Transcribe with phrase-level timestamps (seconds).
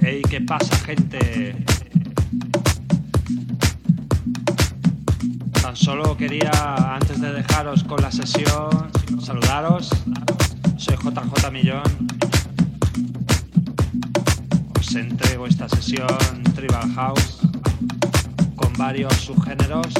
[0.00, 1.54] Hey, ¿qué pasa, gente?
[5.60, 6.50] Tan solo quería,
[6.94, 8.70] antes de dejaros con la sesión,
[9.20, 9.90] saludaros.
[10.78, 11.82] Soy JJ Millón.
[14.78, 16.16] Os entrego esta sesión
[16.54, 17.40] Tribal House
[18.54, 19.92] con varios subgéneros,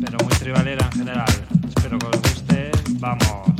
[0.00, 1.46] pero muy tribalera en general.
[1.68, 2.45] Espero que os guste.
[2.98, 3.55] Vamos.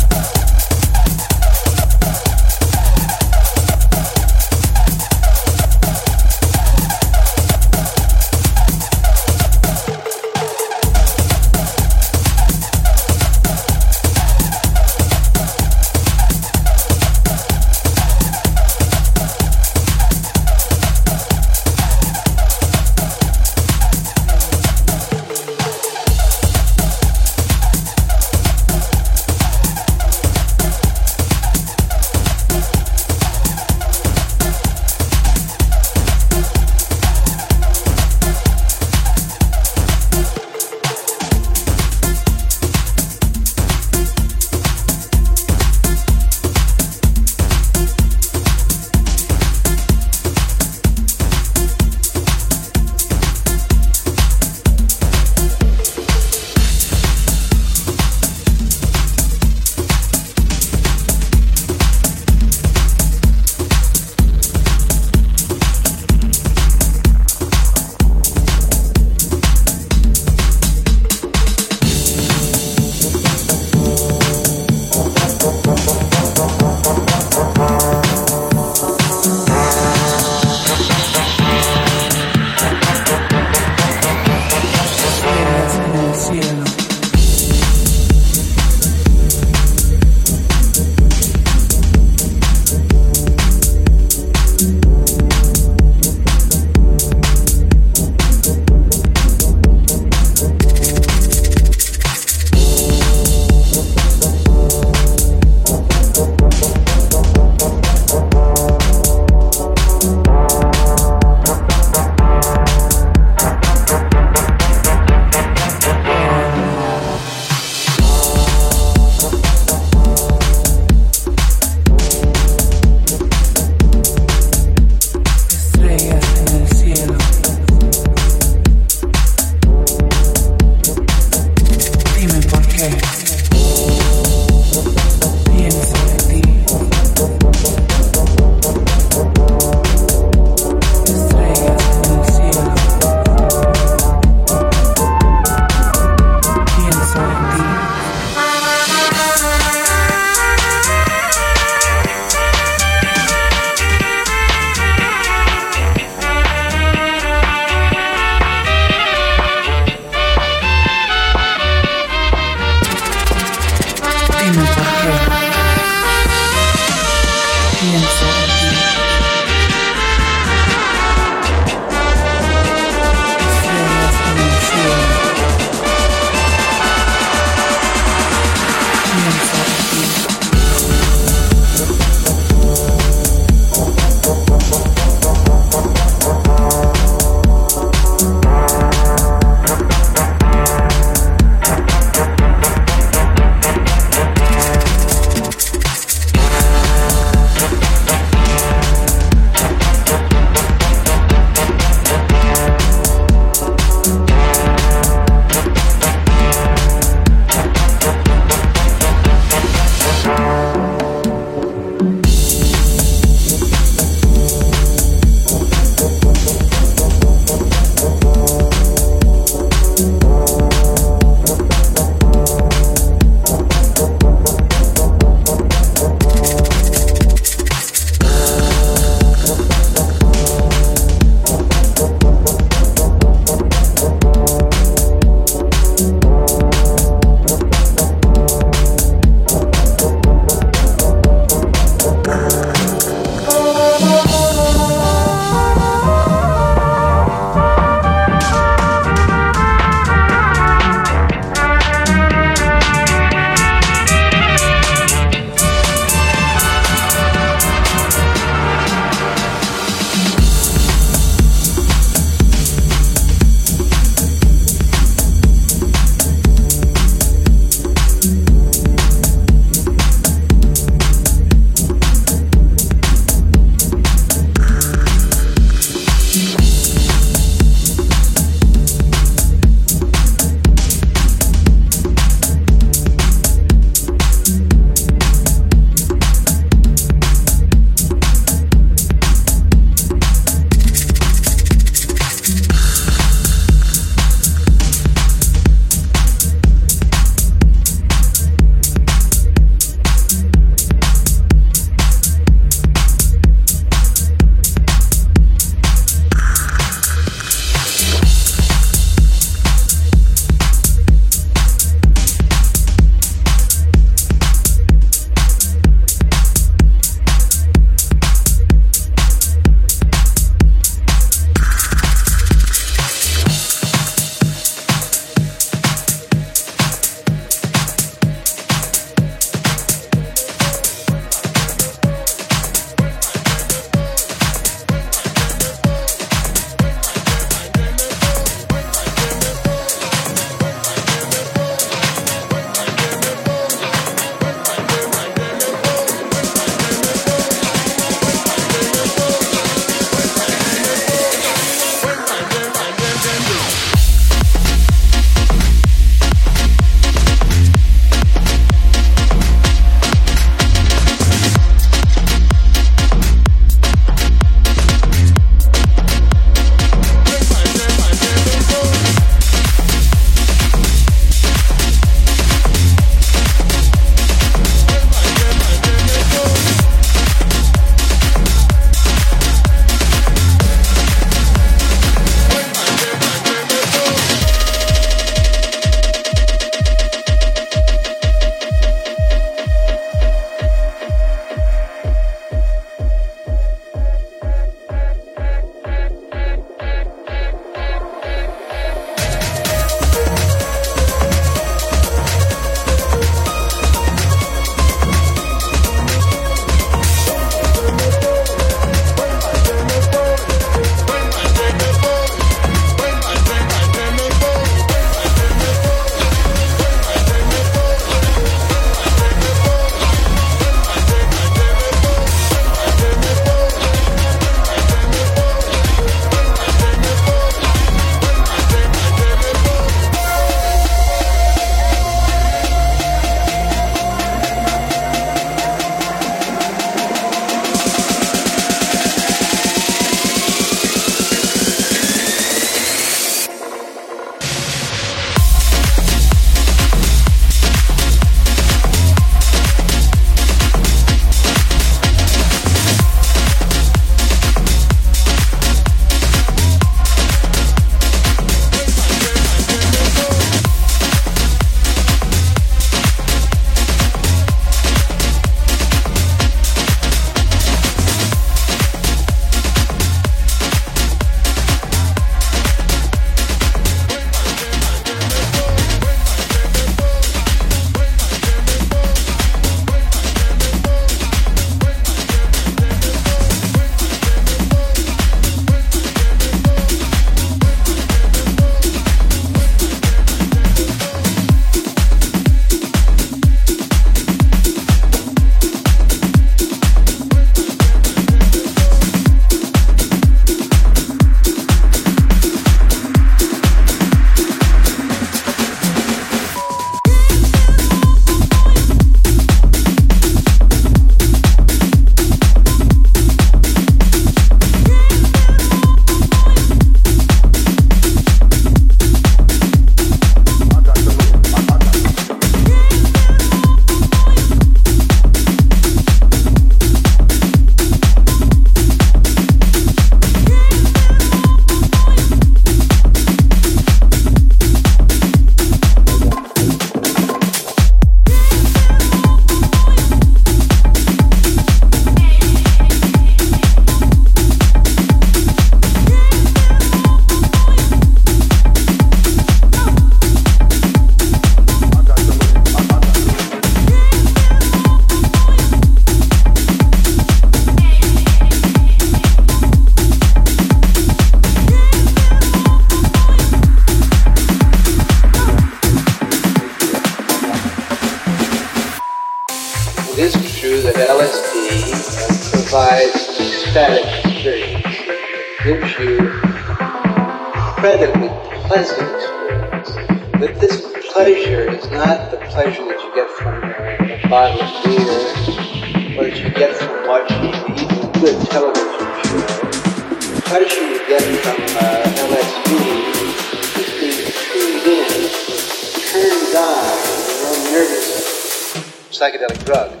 [599.41, 600.00] Psychedelic drug.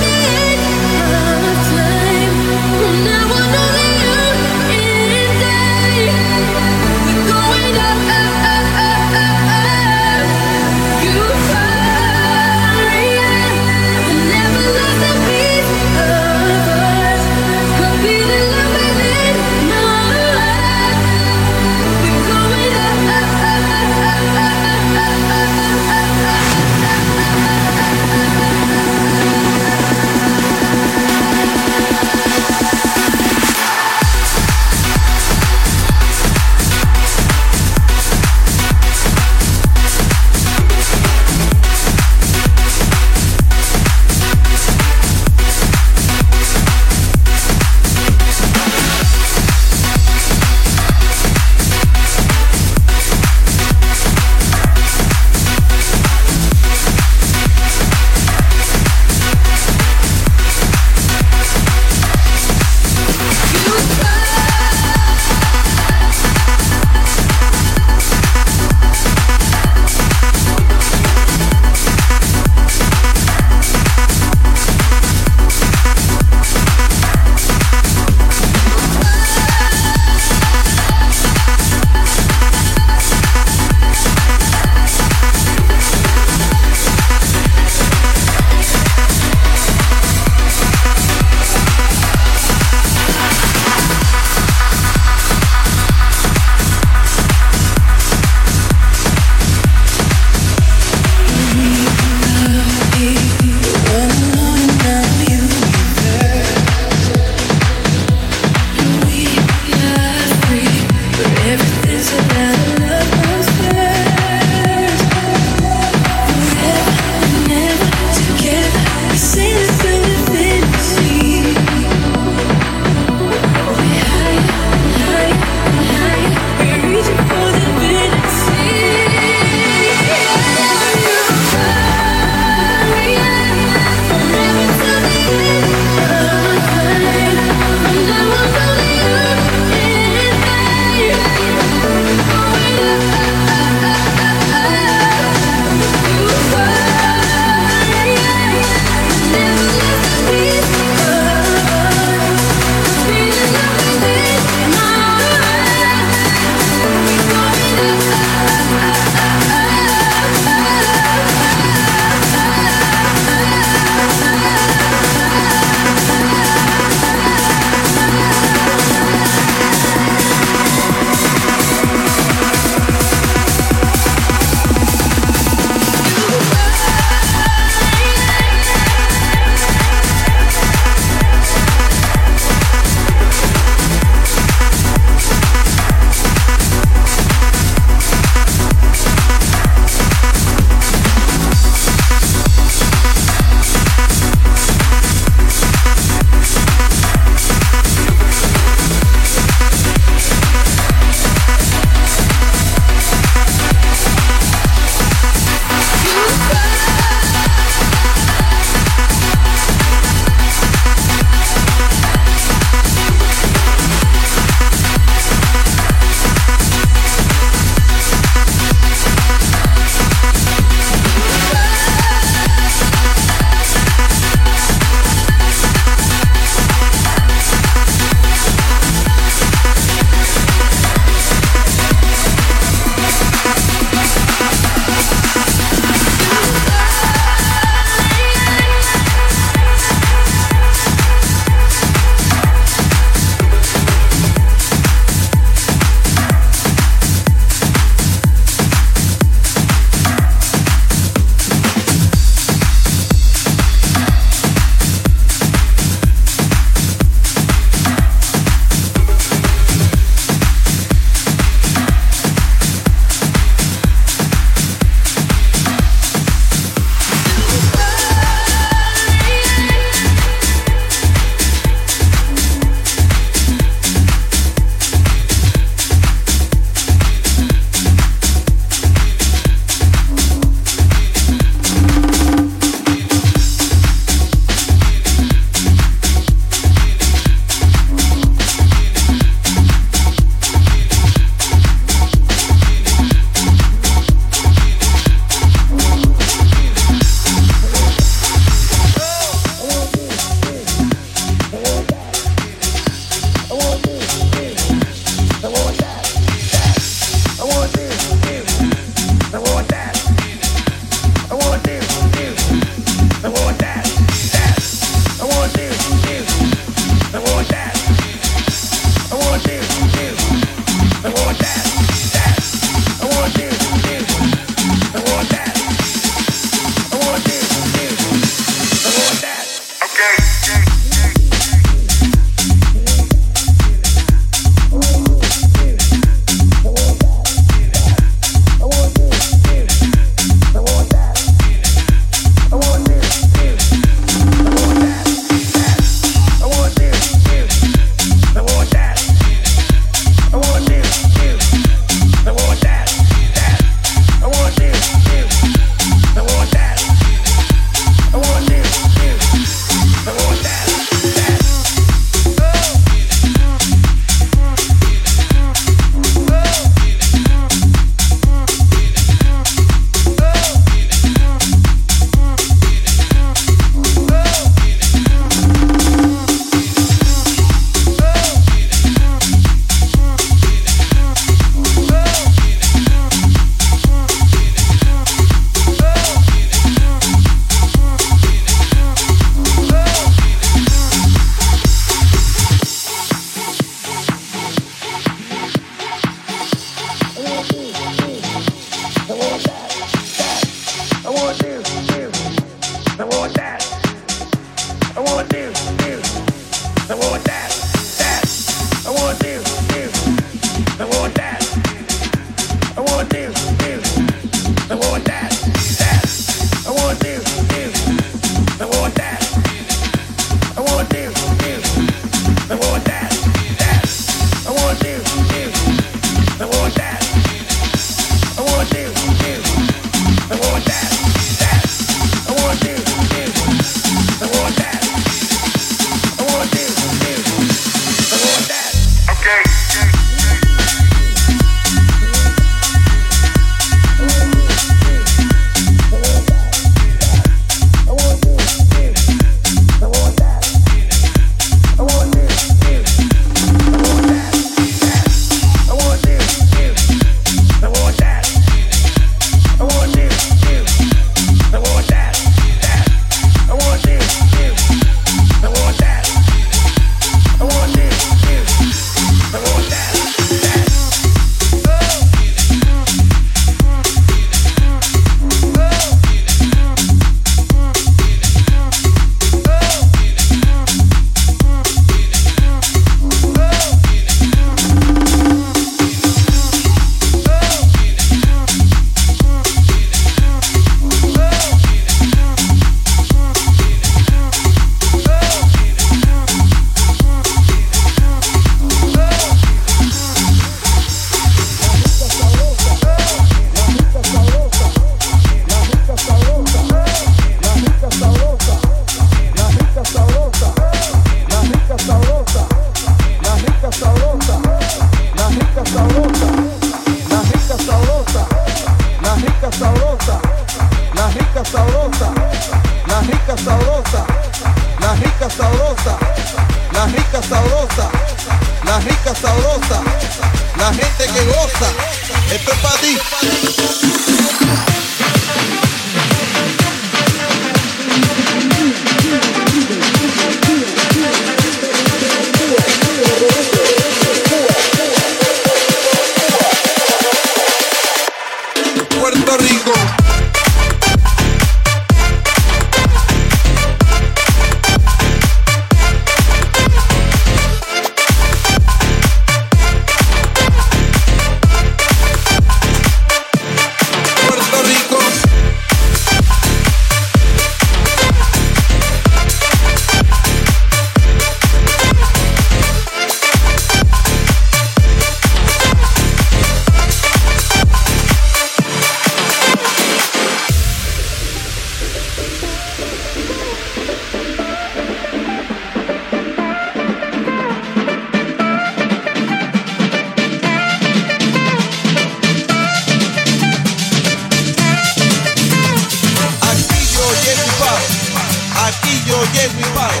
[599.32, 600.00] llego y paro,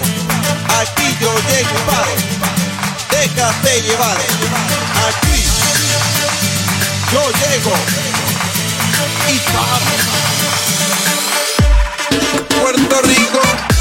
[0.80, 2.14] aquí yo llego y paro,
[3.10, 4.18] déjate llevar,
[5.08, 5.36] aquí
[7.12, 7.74] yo llego
[9.28, 10.24] y paro.
[12.60, 13.73] Puerto Rico.